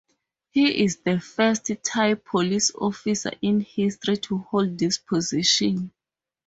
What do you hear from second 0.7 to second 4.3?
is the first Thai police officer in history